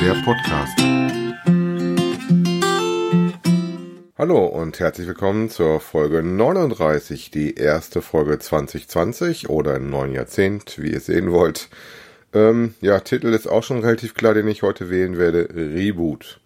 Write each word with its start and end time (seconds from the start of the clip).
der 0.00 0.14
Podcast. 0.24 0.78
Hallo 4.16 4.46
und 4.46 4.78
herzlich 4.78 5.08
willkommen 5.08 5.50
zur 5.50 5.80
Folge 5.80 6.22
39, 6.22 7.32
die 7.32 7.56
erste 7.56 8.00
Folge 8.00 8.38
2020 8.38 9.48
oder 9.50 9.74
im 9.74 9.90
neuen 9.90 10.12
Jahrzehnt, 10.12 10.80
wie 10.80 10.92
ihr 10.92 11.00
sehen 11.00 11.32
wollt. 11.32 11.68
Ähm, 12.32 12.74
ja, 12.80 13.00
Titel 13.00 13.28
ist 13.28 13.48
auch 13.48 13.64
schon 13.64 13.80
relativ 13.80 14.14
klar, 14.14 14.34
den 14.34 14.46
ich 14.46 14.62
heute 14.62 14.88
wählen 14.88 15.18
werde, 15.18 15.48
Reboot. 15.52 16.40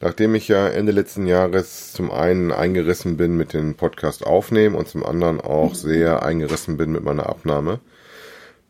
Nachdem 0.00 0.34
ich 0.34 0.48
ja 0.48 0.66
Ende 0.66 0.92
letzten 0.92 1.26
Jahres 1.26 1.92
zum 1.92 2.10
einen 2.10 2.50
eingerissen 2.50 3.18
bin 3.18 3.36
mit 3.36 3.52
dem 3.52 3.74
Podcast 3.74 4.26
aufnehmen 4.26 4.74
und 4.74 4.88
zum 4.88 5.04
anderen 5.04 5.42
auch 5.42 5.74
sehr 5.74 6.22
eingerissen 6.22 6.78
bin 6.78 6.92
mit 6.92 7.04
meiner 7.04 7.28
Abnahme, 7.28 7.80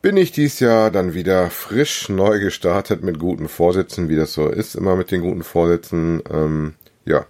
bin 0.01 0.17
ich 0.17 0.31
dies 0.31 0.59
Jahr 0.59 0.91
dann 0.91 1.13
wieder 1.13 1.49
frisch 1.49 2.09
neu 2.09 2.39
gestartet 2.39 3.03
mit 3.03 3.19
guten 3.19 3.47
Vorsätzen, 3.47 4.09
wie 4.09 4.15
das 4.15 4.33
so 4.33 4.47
ist, 4.49 4.75
immer 4.75 4.95
mit 4.95 5.11
den 5.11 5.21
guten 5.21 5.43
Vorsätzen. 5.43 6.21
Ähm, 6.31 6.73
ja, 7.05 7.25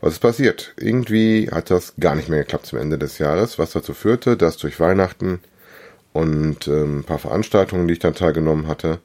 was 0.00 0.14
ist 0.14 0.20
passiert? 0.20 0.74
Irgendwie 0.76 1.50
hat 1.50 1.70
das 1.70 1.94
gar 1.98 2.14
nicht 2.14 2.28
mehr 2.28 2.40
geklappt 2.40 2.66
zum 2.66 2.78
Ende 2.78 2.98
des 2.98 3.18
Jahres, 3.18 3.58
was 3.58 3.72
dazu 3.72 3.94
führte, 3.94 4.36
dass 4.36 4.56
durch 4.56 4.78
Weihnachten 4.80 5.40
und 6.12 6.68
ähm, 6.68 7.00
ein 7.00 7.04
paar 7.04 7.18
Veranstaltungen, 7.18 7.88
die 7.88 7.94
ich 7.94 7.98
dann 7.98 8.14
teilgenommen 8.14 8.66
hatte, 8.68 9.00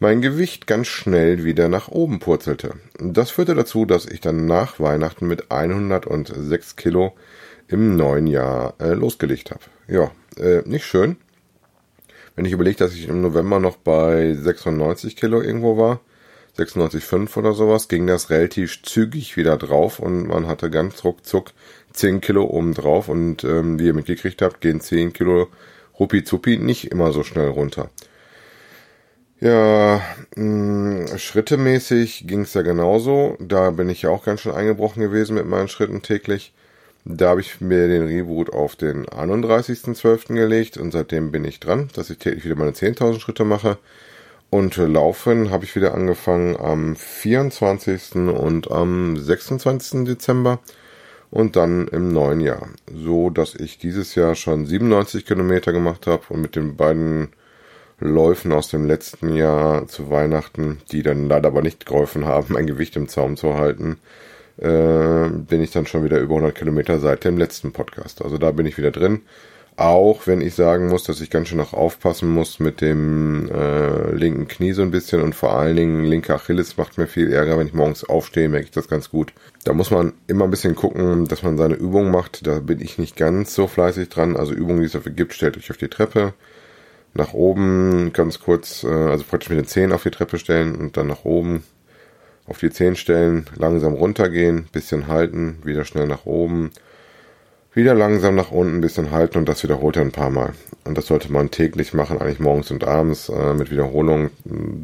mein 0.00 0.20
Gewicht 0.20 0.66
ganz 0.66 0.86
schnell 0.86 1.44
wieder 1.44 1.68
nach 1.68 1.88
oben 1.88 2.20
purzelte. 2.20 2.74
Das 2.98 3.30
führte 3.30 3.54
dazu, 3.54 3.84
dass 3.84 4.06
ich 4.06 4.20
dann 4.20 4.46
nach 4.46 4.78
Weihnachten 4.78 5.26
mit 5.26 5.50
106 5.50 6.76
Kilo 6.76 7.14
im 7.66 7.96
neuen 7.96 8.26
Jahr 8.26 8.74
äh, 8.78 8.92
losgelegt 8.92 9.50
habe. 9.50 9.60
Ja, 9.88 10.10
äh, 10.36 10.62
nicht 10.68 10.86
schön. 10.86 11.16
Wenn 12.38 12.44
ich 12.44 12.52
überlege, 12.52 12.76
dass 12.76 12.94
ich 12.94 13.08
im 13.08 13.20
November 13.20 13.58
noch 13.58 13.78
bei 13.78 14.32
96 14.32 15.16
Kilo 15.16 15.42
irgendwo 15.42 15.76
war, 15.76 15.98
96,5 16.56 17.36
oder 17.36 17.52
sowas, 17.52 17.88
ging 17.88 18.06
das 18.06 18.30
relativ 18.30 18.80
zügig 18.84 19.36
wieder 19.36 19.56
drauf 19.56 19.98
und 19.98 20.28
man 20.28 20.46
hatte 20.46 20.70
ganz 20.70 21.02
ruckzuck 21.02 21.50
10 21.94 22.20
Kilo 22.20 22.44
oben 22.44 22.74
drauf 22.74 23.08
und 23.08 23.42
ähm, 23.42 23.80
wie 23.80 23.86
ihr 23.86 23.92
mitgekriegt 23.92 24.40
habt, 24.40 24.60
gehen 24.60 24.80
10 24.80 25.14
Kilo 25.14 25.48
Rupi 25.98 26.22
Zupi 26.22 26.58
nicht 26.58 26.92
immer 26.92 27.10
so 27.10 27.24
schnell 27.24 27.48
runter. 27.48 27.90
Ja, 29.40 30.00
mm, 30.36 31.06
schrittemäßig 31.16 32.28
ging 32.28 32.42
es 32.42 32.54
ja 32.54 32.62
genauso. 32.62 33.36
Da 33.40 33.72
bin 33.72 33.88
ich 33.88 34.02
ja 34.02 34.10
auch 34.10 34.24
ganz 34.24 34.42
schön 34.42 34.54
eingebrochen 34.54 35.02
gewesen 35.02 35.34
mit 35.34 35.46
meinen 35.46 35.66
Schritten 35.66 36.02
täglich. 36.02 36.52
Da 37.10 37.30
habe 37.30 37.40
ich 37.40 37.62
mir 37.62 37.88
den 37.88 38.06
Reboot 38.06 38.52
auf 38.52 38.76
den 38.76 39.06
31.12. 39.06 40.34
gelegt 40.34 40.76
und 40.76 40.90
seitdem 40.90 41.32
bin 41.32 41.42
ich 41.46 41.58
dran, 41.58 41.88
dass 41.94 42.10
ich 42.10 42.18
täglich 42.18 42.44
wieder 42.44 42.54
meine 42.54 42.72
10.000 42.72 43.18
Schritte 43.18 43.46
mache. 43.46 43.78
Und 44.50 44.76
laufen 44.76 45.50
habe 45.50 45.64
ich 45.64 45.74
wieder 45.74 45.94
angefangen 45.94 46.54
am 46.58 46.96
24. 46.96 48.16
und 48.16 48.70
am 48.70 49.16
26. 49.16 50.04
Dezember 50.04 50.58
und 51.30 51.56
dann 51.56 51.88
im 51.88 52.12
neuen 52.12 52.40
Jahr. 52.40 52.68
So 52.94 53.30
dass 53.30 53.54
ich 53.54 53.78
dieses 53.78 54.14
Jahr 54.14 54.34
schon 54.34 54.66
97 54.66 55.24
Kilometer 55.24 55.72
gemacht 55.72 56.06
habe 56.06 56.24
und 56.28 56.42
mit 56.42 56.56
den 56.56 56.76
beiden 56.76 57.28
Läufen 58.00 58.52
aus 58.52 58.68
dem 58.68 58.84
letzten 58.86 59.34
Jahr 59.34 59.88
zu 59.88 60.10
Weihnachten, 60.10 60.82
die 60.92 61.02
dann 61.02 61.26
leider 61.26 61.48
aber 61.48 61.62
nicht 61.62 61.86
geholfen 61.86 62.26
haben, 62.26 62.48
mein 62.52 62.66
Gewicht 62.66 62.96
im 62.96 63.08
Zaum 63.08 63.38
zu 63.38 63.54
halten, 63.54 63.96
äh, 64.58 65.28
bin 65.30 65.62
ich 65.62 65.70
dann 65.70 65.86
schon 65.86 66.04
wieder 66.04 66.18
über 66.18 66.34
100 66.34 66.54
Kilometer 66.54 66.98
seit 66.98 67.24
dem 67.24 67.38
letzten 67.38 67.72
Podcast. 67.72 68.22
Also 68.22 68.38
da 68.38 68.50
bin 68.50 68.66
ich 68.66 68.78
wieder 68.78 68.90
drin. 68.90 69.22
Auch 69.76 70.26
wenn 70.26 70.40
ich 70.40 70.56
sagen 70.56 70.88
muss, 70.88 71.04
dass 71.04 71.20
ich 71.20 71.30
ganz 71.30 71.46
schön 71.46 71.58
noch 71.58 71.72
aufpassen 71.72 72.28
muss 72.28 72.58
mit 72.58 72.80
dem 72.80 73.48
äh, 73.48 74.10
linken 74.10 74.48
Knie 74.48 74.72
so 74.72 74.82
ein 74.82 74.90
bisschen 74.90 75.22
und 75.22 75.36
vor 75.36 75.56
allen 75.56 75.76
Dingen 75.76 76.04
linke 76.04 76.34
Achilles 76.34 76.76
macht 76.76 76.98
mir 76.98 77.06
viel 77.06 77.32
Ärger, 77.32 77.56
wenn 77.56 77.68
ich 77.68 77.74
morgens 77.74 78.02
aufstehe, 78.02 78.48
merke 78.48 78.64
ich 78.64 78.72
das 78.72 78.88
ganz 78.88 79.08
gut. 79.08 79.32
Da 79.62 79.72
muss 79.74 79.92
man 79.92 80.14
immer 80.26 80.46
ein 80.46 80.50
bisschen 80.50 80.74
gucken, 80.74 81.28
dass 81.28 81.44
man 81.44 81.56
seine 81.56 81.76
Übungen 81.76 82.10
macht. 82.10 82.44
Da 82.44 82.58
bin 82.58 82.80
ich 82.80 82.98
nicht 82.98 83.14
ganz 83.14 83.54
so 83.54 83.68
fleißig 83.68 84.08
dran. 84.08 84.36
Also 84.36 84.52
Übungen, 84.52 84.80
die 84.80 84.86
es 84.86 84.92
dafür 84.92 85.12
gibt, 85.12 85.32
stellt 85.32 85.56
euch 85.56 85.70
auf 85.70 85.76
die 85.76 85.86
Treppe 85.86 86.34
nach 87.14 87.32
oben 87.32 88.12
ganz 88.12 88.40
kurz, 88.40 88.82
äh, 88.82 88.88
also 88.88 89.22
praktisch 89.22 89.50
mit 89.50 89.58
den 89.58 89.66
Zehen 89.66 89.92
auf 89.92 90.02
die 90.02 90.10
Treppe 90.10 90.38
stellen 90.38 90.74
und 90.74 90.96
dann 90.96 91.06
nach 91.06 91.24
oben 91.24 91.62
auf 92.48 92.58
die 92.58 92.70
Zehen 92.70 92.96
stellen, 92.96 93.46
langsam 93.56 93.94
runtergehen, 93.94 94.66
bisschen 94.72 95.08
halten, 95.08 95.58
wieder 95.64 95.84
schnell 95.84 96.06
nach 96.06 96.26
oben, 96.26 96.70
wieder 97.74 97.94
langsam 97.94 98.34
nach 98.34 98.50
unten, 98.50 98.80
bisschen 98.80 99.10
halten 99.10 99.38
und 99.38 99.48
das 99.48 99.62
wiederholt 99.62 99.96
er 99.96 100.02
ein 100.02 100.12
paar 100.12 100.30
Mal. 100.30 100.52
Und 100.84 100.98
das 100.98 101.06
sollte 101.06 101.30
man 101.32 101.50
täglich 101.50 101.94
machen, 101.94 102.20
eigentlich 102.20 102.40
morgens 102.40 102.70
und 102.70 102.84
abends 102.84 103.28
äh, 103.28 103.54
mit 103.54 103.70
Wiederholung. 103.70 104.30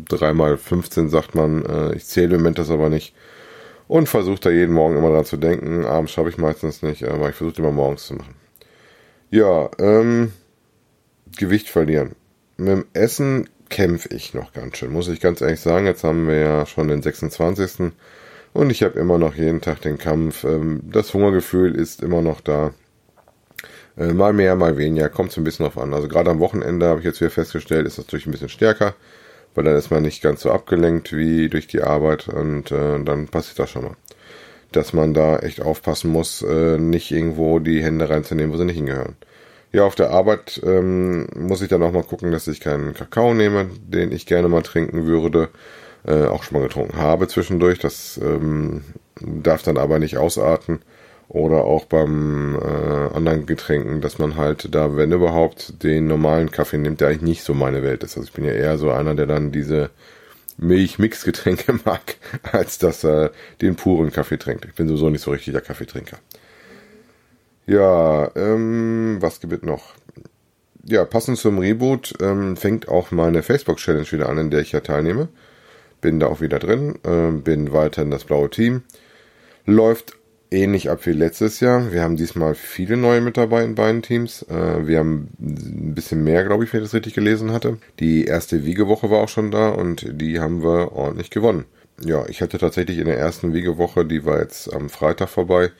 Dreimal 0.08 0.56
15 0.56 1.08
sagt 1.08 1.34
man, 1.34 1.64
äh, 1.64 1.94
ich 1.94 2.06
zähle 2.06 2.36
im 2.36 2.42
Moment 2.42 2.58
das 2.58 2.70
aber 2.70 2.90
nicht. 2.90 3.14
Und 3.88 4.08
versuche 4.08 4.40
da 4.40 4.50
jeden 4.50 4.72
Morgen 4.72 4.96
immer 4.96 5.10
dran 5.10 5.24
zu 5.24 5.36
denken. 5.36 5.84
Abends 5.84 6.12
schaffe 6.12 6.28
ich 6.28 6.38
meistens 6.38 6.82
nicht, 6.82 7.04
aber 7.04 7.30
ich 7.30 7.34
versuche 7.34 7.60
immer 7.60 7.72
morgens 7.72 8.06
zu 8.06 8.14
machen. 8.14 8.34
Ja, 9.30 9.70
ähm, 9.78 10.32
Gewicht 11.36 11.68
verlieren. 11.68 12.12
Mit 12.56 12.68
dem 12.68 12.84
Essen 12.92 13.48
kämpfe 13.68 14.08
ich 14.14 14.34
noch 14.34 14.52
ganz 14.52 14.76
schön, 14.78 14.92
muss 14.92 15.08
ich 15.08 15.20
ganz 15.20 15.40
ehrlich 15.40 15.60
sagen. 15.60 15.86
Jetzt 15.86 16.04
haben 16.04 16.28
wir 16.28 16.36
ja 16.36 16.66
schon 16.66 16.88
den 16.88 17.02
26. 17.02 17.92
Und 18.52 18.70
ich 18.70 18.82
habe 18.82 18.98
immer 18.98 19.18
noch 19.18 19.34
jeden 19.34 19.60
Tag 19.60 19.80
den 19.82 19.98
Kampf. 19.98 20.44
Ähm, 20.44 20.80
das 20.84 21.12
Hungergefühl 21.12 21.74
ist 21.74 22.02
immer 22.02 22.22
noch 22.22 22.40
da. 22.40 22.72
Äh, 23.96 24.12
mal 24.12 24.32
mehr, 24.32 24.56
mal 24.56 24.76
weniger, 24.78 25.08
kommt 25.08 25.32
so 25.32 25.40
ein 25.40 25.44
bisschen 25.44 25.64
drauf 25.64 25.78
an. 25.78 25.92
Also 25.92 26.08
gerade 26.08 26.30
am 26.30 26.40
Wochenende 26.40 26.86
habe 26.86 27.00
ich 27.00 27.06
jetzt 27.06 27.20
wieder 27.20 27.30
festgestellt, 27.30 27.86
ist 27.86 27.98
das 27.98 28.06
natürlich 28.06 28.26
ein 28.26 28.32
bisschen 28.32 28.48
stärker, 28.48 28.94
weil 29.54 29.64
dann 29.64 29.76
ist 29.76 29.90
man 29.90 30.02
nicht 30.02 30.22
ganz 30.22 30.40
so 30.42 30.50
abgelenkt 30.50 31.12
wie 31.12 31.48
durch 31.48 31.66
die 31.66 31.82
Arbeit 31.82 32.28
und 32.28 32.72
äh, 32.72 33.02
dann 33.02 33.28
passiert 33.28 33.58
das 33.58 33.70
schon 33.70 33.84
mal. 33.84 33.96
Dass 34.72 34.92
man 34.92 35.14
da 35.14 35.38
echt 35.38 35.60
aufpassen 35.60 36.10
muss, 36.10 36.42
äh, 36.42 36.78
nicht 36.78 37.12
irgendwo 37.12 37.60
die 37.60 37.82
Hände 37.82 38.08
reinzunehmen, 38.08 38.52
wo 38.52 38.56
sie 38.56 38.64
nicht 38.64 38.76
hingehören. 38.76 39.16
Ja, 39.74 39.82
auf 39.86 39.96
der 39.96 40.10
Arbeit 40.10 40.60
ähm, 40.64 41.26
muss 41.34 41.60
ich 41.60 41.68
dann 41.68 41.82
auch 41.82 41.90
mal 41.90 42.04
gucken, 42.04 42.30
dass 42.30 42.46
ich 42.46 42.60
keinen 42.60 42.94
Kakao 42.94 43.34
nehme, 43.34 43.68
den 43.84 44.12
ich 44.12 44.24
gerne 44.24 44.48
mal 44.48 44.62
trinken 44.62 45.06
würde. 45.06 45.48
Äh, 46.06 46.26
auch 46.26 46.44
schon 46.44 46.58
mal 46.58 46.68
getrunken 46.68 46.98
habe 46.98 47.26
zwischendurch. 47.26 47.80
Das 47.80 48.20
ähm, 48.22 48.84
darf 49.20 49.64
dann 49.64 49.76
aber 49.76 49.98
nicht 49.98 50.16
ausarten. 50.16 50.78
Oder 51.28 51.64
auch 51.64 51.86
beim 51.86 52.56
äh, 52.56 53.16
anderen 53.16 53.46
Getränken, 53.46 54.00
dass 54.00 54.20
man 54.20 54.36
halt 54.36 54.72
da, 54.72 54.94
wenn 54.96 55.10
überhaupt, 55.10 55.82
den 55.82 56.06
normalen 56.06 56.52
Kaffee 56.52 56.78
nimmt, 56.78 57.00
der 57.00 57.08
eigentlich 57.08 57.22
nicht 57.22 57.42
so 57.42 57.52
meine 57.52 57.82
Welt 57.82 58.04
ist. 58.04 58.16
Also 58.16 58.28
ich 58.28 58.32
bin 58.32 58.44
ja 58.44 58.52
eher 58.52 58.78
so 58.78 58.92
einer, 58.92 59.16
der 59.16 59.26
dann 59.26 59.50
diese 59.50 59.90
Milch-Mix-Getränke 60.58 61.80
mag, 61.84 62.14
als 62.52 62.78
dass 62.78 63.04
er 63.04 63.32
den 63.60 63.74
puren 63.74 64.12
Kaffee 64.12 64.38
trinkt. 64.38 64.66
Ich 64.66 64.74
bin 64.74 64.86
sowieso 64.86 65.10
nicht 65.10 65.22
so 65.22 65.32
richtig 65.32 65.52
der 65.52 65.62
Kaffeetrinker. 65.62 66.18
Ja, 67.66 68.30
ähm, 68.36 69.16
was 69.20 69.40
gibt 69.40 69.52
es 69.52 69.62
noch? 69.62 69.94
Ja, 70.84 71.04
passend 71.04 71.38
zum 71.38 71.58
Reboot 71.58 72.14
ähm, 72.20 72.56
fängt 72.56 72.88
auch 72.88 73.10
meine 73.10 73.42
Facebook-Challenge 73.42 74.10
wieder 74.12 74.28
an, 74.28 74.38
in 74.38 74.50
der 74.50 74.60
ich 74.60 74.72
ja 74.72 74.80
teilnehme. 74.80 75.28
Bin 76.02 76.20
da 76.20 76.26
auch 76.26 76.42
wieder 76.42 76.58
drin, 76.58 76.98
äh, 77.04 77.30
bin 77.30 77.72
weiter 77.72 78.02
in 78.02 78.10
das 78.10 78.24
blaue 78.24 78.50
Team. 78.50 78.82
Läuft 79.64 80.18
ähnlich 80.50 80.90
ab 80.90 81.06
wie 81.06 81.12
letztes 81.12 81.60
Jahr. 81.60 81.90
Wir 81.92 82.02
haben 82.02 82.16
diesmal 82.16 82.54
viele 82.54 82.98
neue 82.98 83.22
mit 83.22 83.38
dabei 83.38 83.64
in 83.64 83.74
beiden 83.74 84.02
Teams. 84.02 84.42
Äh, 84.42 84.86
wir 84.86 84.98
haben 84.98 85.30
ein 85.40 85.94
bisschen 85.94 86.22
mehr, 86.22 86.44
glaube 86.44 86.64
ich, 86.64 86.72
wenn 86.72 86.80
ich 86.80 86.86
das 86.86 86.94
richtig 86.94 87.14
gelesen 87.14 87.50
hatte. 87.52 87.78
Die 87.98 88.24
erste 88.24 88.66
Wiegewoche 88.66 89.10
war 89.10 89.22
auch 89.22 89.28
schon 89.28 89.50
da 89.50 89.70
und 89.70 90.06
die 90.20 90.38
haben 90.38 90.62
wir 90.62 90.92
ordentlich 90.92 91.30
gewonnen. 91.30 91.64
Ja, 92.04 92.26
ich 92.28 92.42
hatte 92.42 92.58
tatsächlich 92.58 92.98
in 92.98 93.06
der 93.06 93.18
ersten 93.18 93.54
Wiegewoche, 93.54 94.04
die 94.04 94.24
war 94.24 94.40
jetzt 94.40 94.72
am 94.72 94.90
Freitag 94.90 95.28
vorbei, 95.28 95.70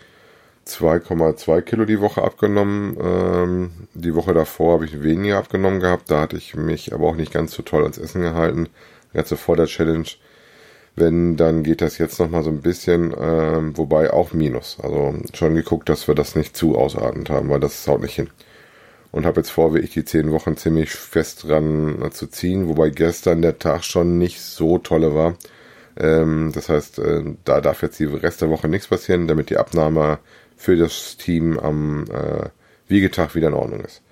2,2 0.66 1.60
Kilo 1.62 1.84
die 1.84 2.00
Woche 2.00 2.22
abgenommen. 2.22 2.96
Ähm, 3.00 3.70
die 3.94 4.14
Woche 4.14 4.34
davor 4.34 4.74
habe 4.74 4.84
ich 4.86 5.02
weniger 5.02 5.38
abgenommen 5.38 5.80
gehabt. 5.80 6.10
Da 6.10 6.20
hatte 6.20 6.36
ich 6.36 6.54
mich 6.54 6.92
aber 6.92 7.08
auch 7.08 7.16
nicht 7.16 7.32
ganz 7.32 7.52
so 7.52 7.62
toll 7.62 7.82
ans 7.82 7.98
Essen 7.98 8.22
gehalten. 8.22 8.68
So 9.24 9.36
vor 9.36 9.56
der 9.56 9.66
Challenge. 9.66 10.08
Wenn, 10.96 11.36
dann 11.36 11.64
geht 11.64 11.80
das 11.80 11.98
jetzt 11.98 12.20
nochmal 12.20 12.44
so 12.44 12.50
ein 12.50 12.60
bisschen, 12.60 13.14
ähm, 13.18 13.76
wobei 13.76 14.12
auch 14.12 14.32
Minus. 14.32 14.78
Also 14.80 15.14
schon 15.32 15.54
geguckt, 15.54 15.88
dass 15.88 16.08
wir 16.08 16.14
das 16.14 16.36
nicht 16.36 16.56
zu 16.56 16.76
ausartend 16.76 17.30
haben, 17.30 17.50
weil 17.50 17.60
das 17.60 17.86
haut 17.88 18.02
nicht 18.02 18.14
hin. 18.14 18.30
Und 19.10 19.26
habe 19.26 19.40
jetzt 19.40 19.50
vor, 19.50 19.74
wie 19.74 19.80
ich 19.80 19.90
die 19.90 20.04
10 20.04 20.32
Wochen 20.32 20.56
ziemlich 20.56 20.90
fest 20.90 21.44
dran 21.44 22.10
zu 22.12 22.26
ziehen, 22.26 22.68
wobei 22.68 22.90
gestern 22.90 23.42
der 23.42 23.58
Tag 23.58 23.84
schon 23.84 24.18
nicht 24.18 24.40
so 24.40 24.78
tolle 24.78 25.14
war. 25.14 25.36
Ähm, 25.96 26.50
das 26.52 26.68
heißt, 26.68 26.98
äh, 26.98 27.22
da 27.44 27.60
darf 27.60 27.82
jetzt 27.82 27.98
die 27.98 28.04
Rest 28.04 28.40
der 28.42 28.50
Woche 28.50 28.68
nichts 28.68 28.88
passieren, 28.88 29.28
damit 29.28 29.50
die 29.50 29.56
Abnahme 29.56 30.18
für 30.56 30.76
das 30.76 31.16
Team 31.16 31.58
am 31.58 32.04
äh, 32.10 32.48
Wiegetag 32.88 33.34
wieder 33.34 33.48
in 33.48 33.54
Ordnung 33.54 33.80
ist. 33.80 34.02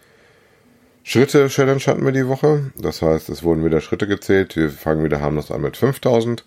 Schritte-Challenge 1.05 1.81
hatten 1.81 2.05
wir 2.05 2.13
die 2.13 2.29
Woche. 2.29 2.71
Das 2.77 3.03
heißt, 3.03 3.29
es 3.29 3.43
wurden 3.43 3.65
wieder 3.65 3.81
Schritte 3.81 4.07
gezählt. 4.07 4.57
Wir 4.57 4.71
fangen 4.71 5.05
wieder 5.05 5.21
harmlos 5.21 5.51
an 5.51 5.63
mit 5.63 5.77
5000. 5.77 6.45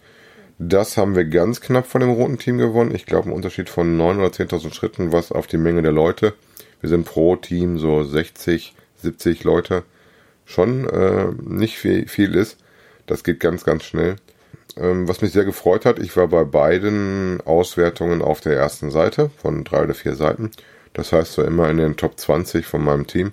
Das 0.58 0.96
haben 0.96 1.16
wir 1.16 1.26
ganz 1.26 1.60
knapp 1.60 1.86
von 1.86 2.00
dem 2.00 2.12
roten 2.12 2.38
Team 2.38 2.58
gewonnen. 2.58 2.96
Ich 2.96 3.06
glaube, 3.06 3.30
ein 3.30 3.34
Unterschied 3.34 3.70
von 3.70 3.98
9 3.98 4.18
oder 4.18 4.30
10.000 4.30 4.74
Schritten, 4.74 5.12
was 5.12 5.34
auf 5.34 5.48
die 5.48 5.58
Menge 5.58 5.82
der 5.82 5.92
Leute. 5.92 6.34
Wir 6.80 6.90
sind 6.90 7.06
pro 7.06 7.36
Team 7.36 7.78
so 7.78 8.04
60, 8.04 8.74
70 8.96 9.44
Leute. 9.44 9.84
Schon 10.46 10.88
äh, 10.88 11.28
nicht 11.44 11.78
viel, 11.78 12.08
viel 12.08 12.36
ist. 12.36 12.58
Das 13.08 13.26
geht 13.26 13.42
ganz, 13.42 13.66
ganz 13.66 13.84
schnell. 13.84 14.16
Ähm, 14.78 15.08
was 15.08 15.22
mich 15.22 15.32
sehr 15.32 15.46
gefreut 15.46 15.86
hat, 15.86 16.00
ich 16.00 16.16
war 16.18 16.28
bei 16.28 16.44
beiden 16.44 17.40
Auswertungen 17.46 18.22
auf 18.22 18.42
der 18.42 18.58
ersten 18.58 18.92
Seite 18.92 19.30
von 19.38 19.64
drei 19.64 19.84
oder 19.84 19.94
vier 19.94 20.16
Seiten. 20.16 20.52
Das 20.94 21.12
heißt 21.12 21.34
so 21.34 21.44
immer 21.44 21.70
in 21.70 21.78
den 21.78 21.98
Top 21.98 22.20
20 22.20 22.66
von 22.66 22.84
meinem 22.84 23.08
Team. 23.08 23.32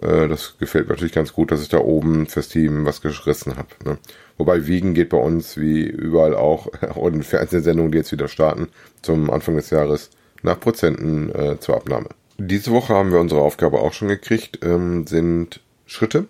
Äh, 0.00 0.28
das 0.28 0.56
gefällt 0.58 0.86
mir 0.86 0.94
natürlich 0.94 1.14
ganz 1.14 1.32
gut, 1.32 1.50
dass 1.50 1.62
ich 1.62 1.68
da 1.68 1.78
oben 1.78 2.26
fürs 2.26 2.48
Team 2.48 2.84
was 2.84 3.00
gerissen 3.00 3.56
habe. 3.56 3.68
Ne? 3.84 3.98
Wobei 4.38 4.66
Wiegen 4.66 4.94
geht 4.94 5.10
bei 5.10 5.18
uns 5.18 5.56
wie 5.56 5.82
überall 5.82 6.34
auch, 6.34 6.68
in 7.06 7.22
Fernsehsendungen, 7.22 7.92
die 7.92 7.98
jetzt 7.98 8.12
wieder 8.12 8.28
starten, 8.28 8.68
zum 9.02 9.30
Anfang 9.30 9.56
des 9.56 9.70
Jahres 9.70 10.10
nach 10.42 10.58
Prozenten 10.58 11.34
äh, 11.34 11.60
zur 11.60 11.76
Abnahme. 11.76 12.08
Diese 12.38 12.70
Woche 12.70 12.94
haben 12.94 13.12
wir 13.12 13.20
unsere 13.20 13.42
Aufgabe 13.42 13.80
auch 13.80 13.92
schon 13.92 14.08
gekriegt, 14.08 14.60
ähm, 14.64 15.06
sind 15.06 15.60
Schritte. 15.84 16.26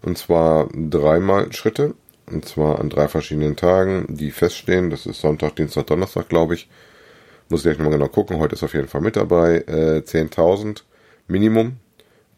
Und 0.00 0.16
zwar 0.16 0.68
dreimal 0.72 1.52
Schritte. 1.52 1.94
Und 2.30 2.46
zwar 2.46 2.80
an 2.80 2.90
drei 2.90 3.08
verschiedenen 3.08 3.56
Tagen, 3.56 4.06
die 4.08 4.30
feststehen. 4.30 4.90
Das 4.90 5.06
ist 5.06 5.20
Sonntag, 5.20 5.56
Dienstag, 5.56 5.86
Donnerstag, 5.86 6.28
glaube 6.28 6.54
ich. 6.54 6.68
Muss 7.48 7.60
ich 7.60 7.64
gleich 7.64 7.78
nochmal 7.78 7.98
genau 7.98 8.08
gucken. 8.08 8.38
Heute 8.38 8.54
ist 8.54 8.62
auf 8.62 8.74
jeden 8.74 8.88
Fall 8.88 9.02
mit 9.02 9.16
dabei. 9.16 9.64
Äh, 9.66 10.02
10.000 10.04 10.82
Minimum. 11.28 11.76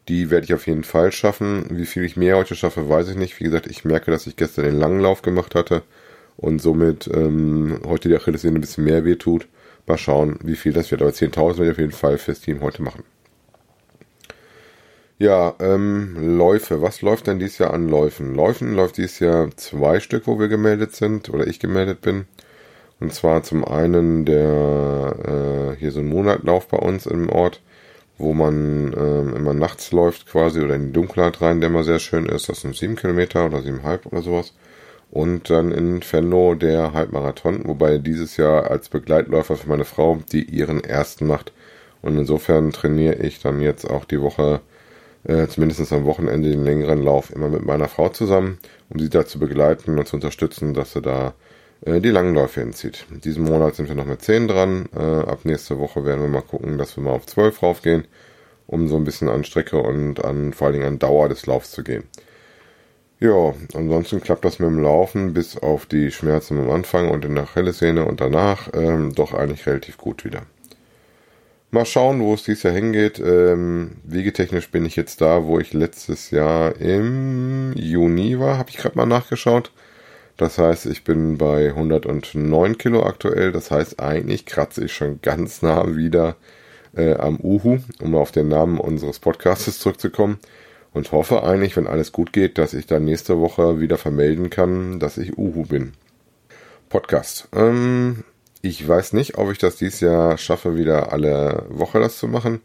Die 0.09 0.31
werde 0.31 0.45
ich 0.45 0.55
auf 0.55 0.67
jeden 0.67 0.85
Fall 0.85 1.13
schaffen. 1.13 1.67
Wie 1.71 1.87
viel 1.87 2.05
ich 2.05 2.17
mehr 2.17 2.37
heute 2.37 2.55
schaffe, 2.55 2.89
weiß 2.89 3.09
ich 3.09 3.17
nicht. 3.17 3.39
Wie 3.41 3.45
gesagt, 3.45 3.67
ich 3.67 3.85
merke, 3.85 4.11
dass 4.11 4.27
ich 4.27 4.37
gestern 4.37 4.65
den 4.65 4.79
langen 4.79 5.01
Lauf 5.01 5.23
gemacht 5.23 5.55
hatte 5.55 5.83
und 6.37 6.61
somit 6.61 7.09
ähm, 7.13 7.81
heute 7.87 8.09
die 8.09 8.17
Achillessehne 8.17 8.59
ein 8.59 8.61
bisschen 8.61 8.85
mehr 8.85 9.05
wehtut. 9.05 9.49
Mal 9.87 9.99
schauen, 9.99 10.39
wie 10.43 10.57
viel 10.57 10.73
das 10.73 10.91
wird. 10.91 11.03
Aber 11.03 11.11
10.000 11.11 11.59
werde 11.59 11.65
ich 11.67 11.71
auf 11.73 11.79
jeden 11.79 11.93
Fall 11.93 12.19
fürs 12.19 12.41
Team 12.41 12.61
heute 12.61 12.83
machen. 12.83 13.05
Ja, 15.19 15.55
ähm, 15.61 16.37
Läufe. 16.37 16.83
Was 16.83 17.01
läuft 17.03 17.27
denn 17.27 17.39
dieses 17.39 17.59
Jahr 17.59 17.73
an 17.73 17.89
Läufen? 17.89 18.35
Läufen 18.35 18.75
läuft 18.75 18.99
dieses 18.99 19.19
Jahr 19.19 19.51
zwei 19.57 20.01
Stück, 20.01 20.27
wo 20.27 20.39
wir 20.39 20.49
gemeldet 20.49 20.95
sind 20.95 21.31
oder 21.31 21.47
ich 21.47 21.59
gemeldet 21.59 22.01
bin. 22.03 22.27
Und 23.01 23.15
zwar 23.15 23.43
zum 23.43 23.65
einen 23.65 24.25
der 24.27 25.75
äh, 25.75 25.81
hier 25.81 25.93
so 25.93 26.01
ein 26.01 26.09
Monatlauf 26.09 26.69
bei 26.69 26.79
uns 26.79 27.07
im 27.07 27.29
Ort 27.31 27.61
wo 28.19 28.33
man 28.33 28.95
ähm, 28.97 29.37
immer 29.37 29.55
nachts 29.55 29.93
läuft 29.93 30.27
quasi 30.27 30.61
oder 30.61 30.75
in 30.75 30.87
die 30.87 30.93
Dunkelheit 30.93 31.41
rein, 31.43 31.61
der 31.61 31.71
immer 31.71 31.85
sehr 31.85 31.99
schön 31.99 32.27
ist. 32.27 32.49
Das 32.49 32.63
sind 32.63 32.75
sieben 32.77 32.97
Kilometer 32.97 33.47
oder 33.47 33.61
siebeneinhalb 33.63 34.07
oder 34.07 34.23
sowas. 34.23 34.55
Und 35.11 35.51
dann 35.51 35.71
in 35.73 36.01
Venlo 36.03 36.55
der 36.55 36.93
Halbmarathon, 36.93 37.67
wobei 37.67 37.99
dieses 37.99 38.37
Jahr 38.37 38.71
als 38.71 38.89
Begleitläufer 38.89 39.57
für 39.57 39.69
meine 39.69 39.85
Frau, 39.85 40.19
die 40.33 40.45
ihren 40.45 40.83
ersten 40.83 41.27
macht. 41.27 41.53
Und 42.03 42.19
insofern 42.19 42.73
trainiere 42.73 43.17
ich 43.17 43.41
dann 43.41 43.61
jetzt 43.61 43.85
auch 43.89 44.05
die 44.05 44.21
Woche, 44.21 44.61
äh, 45.27 45.49
zumindest 45.49 45.93
am 45.93 46.05
Wochenende, 46.05 46.51
den 46.51 46.65
längeren 46.65 47.03
Lauf 47.03 47.31
immer 47.31 47.49
mit 47.49 47.65
meiner 47.65 47.89
Frau 47.89 48.09
zusammen, 48.09 48.59
um 48.89 49.01
sie 49.01 49.11
da 49.11 49.27
zu 49.27 49.39
begleiten 49.39 49.99
und 49.99 50.07
zu 50.07 50.17
unterstützen, 50.17 50.75
dass 50.75 50.93
sie 50.93 51.03
da 51.03 51.35
äh, 51.85 52.01
die 52.01 52.11
Langläufe 52.11 52.61
hinzieht. 52.61 53.07
In 53.11 53.21
diesem 53.21 53.45
Monat 53.45 53.75
sind 53.75 53.89
wir 53.89 53.97
noch 53.97 54.07
mit 54.07 54.23
10 54.23 54.49
dran. 54.49 54.89
Äh, 54.95 55.01
ab 55.01 55.41
nächste 55.45 55.79
Woche 55.79 56.05
werden 56.05 56.21
wir 56.23 56.29
mal 56.29 56.43
gucken, 56.43 56.79
dass 56.79 56.97
wir 56.97 57.03
mal 57.03 57.13
auf 57.13 57.27
12 57.27 57.63
raufgehen, 57.63 58.07
um 58.67 58.89
so 58.89 58.97
ein 58.97 59.05
bisschen 59.05 59.29
an 59.29 59.45
Strecke 59.45 59.79
und 59.79 60.25
an 60.25 60.53
vor 60.53 60.67
allen 60.67 60.75
Dingen 60.75 60.87
an 60.87 60.99
Dauer 60.99 61.29
des 61.29 61.47
Laufs 61.47 61.73
zu 61.73 61.83
gehen. 61.83 62.05
Ja, 63.19 63.55
ansonsten 63.73 64.21
klappt 64.21 64.45
das 64.45 64.59
mit 64.59 64.69
dem 64.69 64.83
Laufen 64.83 65.33
bis 65.33 65.57
auf 65.57 65.87
die 65.87 66.11
Schmerzen 66.11 66.59
am 66.59 66.71
Anfang 66.71 67.09
und 67.09 67.25
in 67.25 67.35
der 67.35 67.45
Achillessehne 67.45 68.05
und 68.05 68.21
danach 68.21 68.69
ähm, 68.75 69.15
doch 69.15 69.33
eigentlich 69.33 69.67
relativ 69.67 69.97
gut 69.97 70.25
wieder. 70.25 70.43
Mal 71.77 71.85
schauen, 71.85 72.23
wo 72.23 72.33
es 72.33 72.43
dieses 72.43 72.63
Jahr 72.63 72.73
hingeht. 72.73 73.21
Ähm, 73.21 73.99
wegetechnisch 74.03 74.71
bin 74.71 74.87
ich 74.87 74.97
jetzt 74.97 75.21
da, 75.21 75.45
wo 75.45 75.61
ich 75.61 75.75
letztes 75.75 76.31
Jahr 76.31 76.75
im 76.81 77.75
Juni 77.77 78.41
war, 78.41 78.57
habe 78.57 78.71
ich 78.71 78.79
gerade 78.79 78.97
mal 78.97 79.05
nachgeschaut. 79.05 79.73
Das 80.39 80.57
heißt, 80.57 80.87
ich 80.87 81.05
bin 81.05 81.37
bei 81.37 81.69
109 81.69 82.79
Kilo 82.79 83.03
aktuell. 83.03 83.53
Das 83.53 83.71
heißt, 83.71 84.01
eigentlich 84.01 84.47
kratze 84.47 84.87
ich 84.87 84.95
schon 84.95 85.21
ganz 85.21 85.61
nah 85.61 85.95
wieder 85.95 86.37
äh, 86.97 87.13
am 87.17 87.37
Uhu, 87.43 87.81
um 88.01 88.15
auf 88.15 88.33
den 88.33 88.49
Namen 88.49 88.81
unseres 88.81 89.19
Podcasts 89.19 89.79
zurückzukommen. 89.79 90.39
Und 90.95 91.13
hoffe 91.13 91.43
eigentlich, 91.43 91.77
wenn 91.77 91.87
alles 91.87 92.11
gut 92.11 92.33
geht, 92.33 92.57
dass 92.57 92.73
ich 92.73 92.87
dann 92.87 93.05
nächste 93.05 93.39
Woche 93.39 93.81
wieder 93.81 93.99
vermelden 93.99 94.49
kann, 94.49 94.99
dass 94.99 95.19
ich 95.19 95.37
Uhu 95.37 95.65
bin. 95.65 95.93
Podcast. 96.89 97.49
Ähm, 97.55 98.25
ich 98.67 98.87
weiß 98.87 99.13
nicht, 99.13 99.39
ob 99.39 99.51
ich 99.53 99.59
das 99.59 99.77
dieses 99.77 100.01
Jahr 100.01 100.37
schaffe, 100.39 100.77
wieder 100.77 101.13
alle 101.13 101.67
Woche 101.69 102.01
das 102.01 102.19
zu 102.19 102.27
machen. 102.27 102.61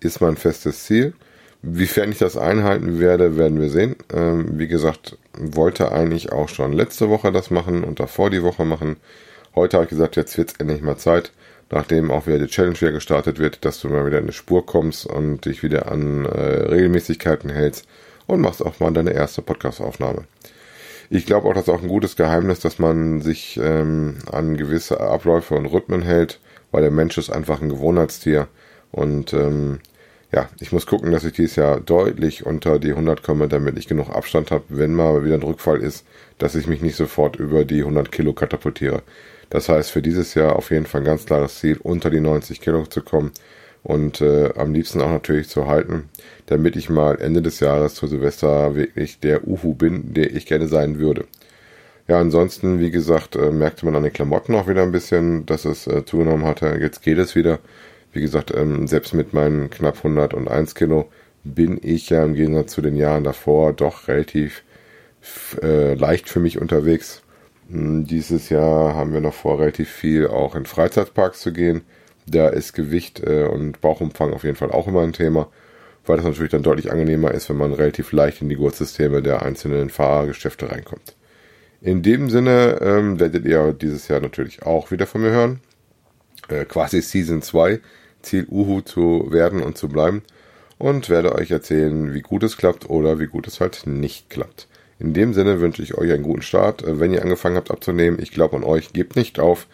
Ist 0.00 0.20
mein 0.20 0.36
festes 0.36 0.84
Ziel. 0.84 1.14
Wiefern 1.62 2.10
ich 2.10 2.18
das 2.18 2.36
einhalten 2.36 2.98
werde, 2.98 3.38
werden 3.38 3.60
wir 3.60 3.70
sehen. 3.70 3.96
Ähm, 4.12 4.58
wie 4.58 4.66
gesagt, 4.68 5.16
wollte 5.32 5.92
eigentlich 5.92 6.32
auch 6.32 6.48
schon 6.48 6.72
letzte 6.72 7.08
Woche 7.08 7.32
das 7.32 7.50
machen 7.50 7.84
und 7.84 8.00
davor 8.00 8.30
die 8.30 8.42
Woche 8.42 8.64
machen. 8.64 8.96
Heute 9.54 9.76
habe 9.76 9.84
ich 9.84 9.90
gesagt, 9.90 10.16
jetzt 10.16 10.36
wird 10.36 10.50
es 10.50 10.56
endlich 10.58 10.82
mal 10.82 10.96
Zeit, 10.96 11.32
nachdem 11.70 12.10
auch 12.10 12.26
wieder 12.26 12.40
die 12.40 12.48
Challenge 12.48 12.78
wieder 12.80 12.92
gestartet 12.92 13.38
wird, 13.38 13.64
dass 13.64 13.80
du 13.80 13.88
mal 13.88 14.04
wieder 14.04 14.18
in 14.18 14.24
eine 14.24 14.32
Spur 14.32 14.66
kommst 14.66 15.06
und 15.06 15.44
dich 15.44 15.62
wieder 15.62 15.90
an 15.90 16.26
äh, 16.26 16.40
Regelmäßigkeiten 16.40 17.48
hältst 17.48 17.86
und 18.26 18.40
machst 18.40 18.64
auch 18.64 18.80
mal 18.80 18.92
deine 18.92 19.12
erste 19.12 19.40
Podcast-Aufnahme. 19.40 20.24
Ich 21.10 21.26
glaube 21.26 21.48
auch, 21.48 21.54
das 21.54 21.64
ist 21.64 21.68
auch 21.68 21.82
ein 21.82 21.88
gutes 21.88 22.16
Geheimnis, 22.16 22.60
dass 22.60 22.78
man 22.78 23.20
sich 23.20 23.58
ähm, 23.62 24.16
an 24.30 24.56
gewisse 24.56 25.00
Abläufe 25.00 25.54
und 25.54 25.66
Rhythmen 25.66 26.02
hält, 26.02 26.40
weil 26.70 26.82
der 26.82 26.90
Mensch 26.90 27.18
ist 27.18 27.30
einfach 27.30 27.60
ein 27.60 27.68
Gewohnheitstier. 27.68 28.48
Und 28.90 29.32
ähm, 29.32 29.80
ja, 30.32 30.48
ich 30.60 30.72
muss 30.72 30.86
gucken, 30.86 31.12
dass 31.12 31.24
ich 31.24 31.32
dieses 31.32 31.56
Jahr 31.56 31.80
deutlich 31.80 32.46
unter 32.46 32.78
die 32.78 32.90
100 32.90 33.22
komme, 33.22 33.48
damit 33.48 33.78
ich 33.78 33.86
genug 33.86 34.10
Abstand 34.10 34.50
habe, 34.50 34.64
wenn 34.68 34.94
mal 34.94 35.24
wieder 35.24 35.36
ein 35.36 35.42
Rückfall 35.42 35.80
ist, 35.80 36.04
dass 36.38 36.54
ich 36.54 36.66
mich 36.66 36.82
nicht 36.82 36.96
sofort 36.96 37.36
über 37.36 37.64
die 37.64 37.80
100 37.80 38.10
Kilo 38.10 38.32
katapultiere. 38.32 39.02
Das 39.50 39.68
heißt, 39.68 39.90
für 39.90 40.02
dieses 40.02 40.34
Jahr 40.34 40.56
auf 40.56 40.70
jeden 40.70 40.86
Fall 40.86 41.02
ein 41.02 41.06
ganz 41.06 41.26
klares 41.26 41.60
Ziel, 41.60 41.78
unter 41.82 42.10
die 42.10 42.20
90 42.20 42.60
Kilo 42.60 42.86
zu 42.86 43.02
kommen 43.02 43.32
und 43.84 44.20
äh, 44.20 44.50
am 44.56 44.74
liebsten 44.74 45.00
auch 45.00 45.10
natürlich 45.10 45.48
zu 45.48 45.68
halten, 45.68 46.08
damit 46.46 46.74
ich 46.74 46.90
mal 46.90 47.20
Ende 47.20 47.42
des 47.42 47.60
Jahres 47.60 47.94
zu 47.94 48.06
Silvester 48.08 48.74
wirklich 48.74 49.20
der 49.20 49.46
Uhu 49.46 49.74
bin, 49.74 50.14
der 50.14 50.34
ich 50.34 50.46
gerne 50.46 50.66
sein 50.66 50.98
würde. 50.98 51.26
Ja, 52.08 52.18
ansonsten, 52.18 52.80
wie 52.80 52.90
gesagt, 52.90 53.36
äh, 53.36 53.50
merkte 53.50 53.86
man 53.86 53.94
an 53.94 54.02
den 54.02 54.12
Klamotten 54.12 54.54
auch 54.54 54.68
wieder 54.68 54.82
ein 54.82 54.92
bisschen, 54.92 55.46
dass 55.46 55.64
es 55.64 55.86
äh, 55.86 56.04
zugenommen 56.04 56.44
hatte. 56.44 56.76
Jetzt 56.80 57.02
geht 57.02 57.18
es 57.18 57.34
wieder. 57.34 57.60
Wie 58.12 58.20
gesagt, 58.20 58.52
ähm, 58.54 58.86
selbst 58.86 59.14
mit 59.14 59.32
meinen 59.34 59.70
knapp 59.70 59.98
101 59.98 60.74
Kilo 60.74 61.10
bin 61.44 61.78
ich 61.82 62.10
ja 62.10 62.24
im 62.24 62.34
Gegensatz 62.34 62.72
zu 62.72 62.82
den 62.82 62.96
Jahren 62.96 63.24
davor 63.24 63.72
doch 63.72 64.08
relativ 64.08 64.64
äh, 65.62 65.94
leicht 65.94 66.28
für 66.28 66.40
mich 66.40 66.60
unterwegs. 66.60 67.22
Hm, 67.70 68.06
dieses 68.06 68.48
Jahr 68.50 68.94
haben 68.94 69.12
wir 69.12 69.20
noch 69.20 69.34
vor, 69.34 69.60
relativ 69.60 69.90
viel 69.90 70.26
auch 70.26 70.54
in 70.54 70.66
Freizeitparks 70.66 71.40
zu 71.40 71.52
gehen. 71.52 71.82
Da 72.26 72.48
ist 72.48 72.72
Gewicht 72.72 73.20
äh, 73.20 73.44
und 73.44 73.80
Bauchumfang 73.80 74.32
auf 74.32 74.44
jeden 74.44 74.56
Fall 74.56 74.70
auch 74.70 74.86
immer 74.86 75.02
ein 75.02 75.12
Thema, 75.12 75.48
weil 76.06 76.16
das 76.16 76.26
natürlich 76.26 76.50
dann 76.50 76.62
deutlich 76.62 76.90
angenehmer 76.90 77.32
ist, 77.32 77.48
wenn 77.48 77.56
man 77.56 77.72
relativ 77.72 78.12
leicht 78.12 78.42
in 78.42 78.48
die 78.48 78.56
Gurtsysteme 78.56 79.22
der 79.22 79.42
einzelnen 79.42 79.90
Fahrgeschäfte 79.90 80.70
reinkommt. 80.70 81.16
In 81.80 82.02
dem 82.02 82.30
Sinne 82.30 82.78
ähm, 82.80 83.20
werdet 83.20 83.44
ihr 83.44 83.72
dieses 83.74 84.08
Jahr 84.08 84.20
natürlich 84.20 84.62
auch 84.62 84.90
wieder 84.90 85.06
von 85.06 85.20
mir 85.20 85.30
hören. 85.30 85.60
Äh, 86.48 86.64
quasi 86.64 87.02
Season 87.02 87.42
2 87.42 87.80
Ziel 88.22 88.46
Uhu 88.50 88.80
zu 88.80 89.28
werden 89.30 89.62
und 89.62 89.76
zu 89.76 89.88
bleiben 89.88 90.22
und 90.78 91.10
werde 91.10 91.34
euch 91.34 91.50
erzählen, 91.50 92.14
wie 92.14 92.22
gut 92.22 92.42
es 92.42 92.56
klappt 92.56 92.88
oder 92.88 93.18
wie 93.18 93.26
gut 93.26 93.46
es 93.46 93.60
halt 93.60 93.86
nicht 93.86 94.30
klappt. 94.30 94.66
In 94.98 95.12
dem 95.12 95.34
Sinne 95.34 95.60
wünsche 95.60 95.82
ich 95.82 95.96
euch 95.96 96.12
einen 96.12 96.22
guten 96.22 96.42
Start. 96.42 96.82
Äh, 96.82 97.00
wenn 97.00 97.12
ihr 97.12 97.22
angefangen 97.22 97.56
habt 97.56 97.70
abzunehmen, 97.70 98.18
ich 98.20 98.30
glaube 98.30 98.56
an 98.56 98.64
euch, 98.64 98.92
gebt 98.92 99.16
nicht 99.16 99.38
auf. 99.38 99.66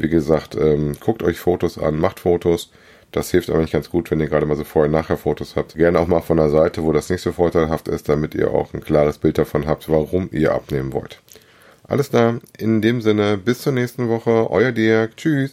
Wie 0.00 0.08
gesagt, 0.08 0.54
ähm, 0.54 0.96
guckt 0.98 1.22
euch 1.22 1.38
Fotos 1.38 1.76
an, 1.76 1.98
macht 1.98 2.20
Fotos. 2.20 2.70
Das 3.12 3.30
hilft 3.30 3.50
eigentlich 3.50 3.72
ganz 3.72 3.90
gut, 3.90 4.10
wenn 4.10 4.20
ihr 4.20 4.28
gerade 4.28 4.46
mal 4.46 4.56
so 4.56 4.64
Vorher-Nachher-Fotos 4.64 5.56
habt. 5.56 5.74
Gerne 5.74 5.98
auch 5.98 6.06
mal 6.06 6.22
von 6.22 6.38
der 6.38 6.48
Seite, 6.48 6.82
wo 6.84 6.92
das 6.92 7.10
nicht 7.10 7.20
so 7.20 7.32
vorteilhaft 7.32 7.86
ist, 7.86 8.08
damit 8.08 8.34
ihr 8.34 8.50
auch 8.50 8.72
ein 8.72 8.80
klares 8.80 9.18
Bild 9.18 9.36
davon 9.36 9.66
habt, 9.66 9.90
warum 9.90 10.30
ihr 10.32 10.54
abnehmen 10.54 10.94
wollt. 10.94 11.20
Alles 11.86 12.08
klar, 12.10 12.38
in 12.56 12.80
dem 12.80 13.02
Sinne, 13.02 13.36
bis 13.36 13.60
zur 13.60 13.72
nächsten 13.72 14.08
Woche, 14.08 14.50
euer 14.50 14.72
Dirk, 14.72 15.16
tschüss. 15.18 15.48